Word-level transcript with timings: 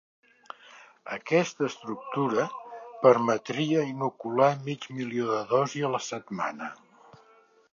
Aquesta 1.15 1.67
estructura 1.71 2.45
permetria 3.03 3.83
inocular 3.91 4.49
mig 4.71 4.89
milió 5.01 5.29
de 5.33 5.43
dosi 5.53 5.85
a 5.91 5.93
la 5.99 6.05
setmana. 6.07 6.73